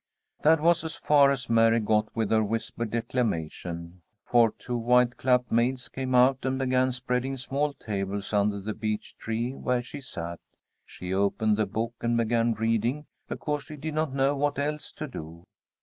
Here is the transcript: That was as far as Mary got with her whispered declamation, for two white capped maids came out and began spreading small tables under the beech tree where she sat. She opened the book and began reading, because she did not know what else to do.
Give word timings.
That 0.41 0.59
was 0.59 0.83
as 0.83 0.95
far 0.95 1.29
as 1.29 1.47
Mary 1.47 1.79
got 1.79 2.15
with 2.15 2.31
her 2.31 2.43
whispered 2.43 2.89
declamation, 2.89 4.01
for 4.25 4.49
two 4.51 4.75
white 4.75 5.15
capped 5.15 5.51
maids 5.51 5.89
came 5.89 6.15
out 6.15 6.39
and 6.41 6.57
began 6.57 6.91
spreading 6.91 7.37
small 7.37 7.73
tables 7.75 8.33
under 8.33 8.59
the 8.59 8.73
beech 8.73 9.15
tree 9.17 9.53
where 9.53 9.83
she 9.83 10.01
sat. 10.01 10.39
She 10.87 11.13
opened 11.13 11.55
the 11.55 11.67
book 11.67 11.93
and 12.01 12.17
began 12.17 12.55
reading, 12.55 13.05
because 13.29 13.65
she 13.65 13.75
did 13.75 13.93
not 13.93 14.11
know 14.11 14.35
what 14.35 14.57
else 14.57 14.91
to 14.93 15.05
do. 15.05 15.43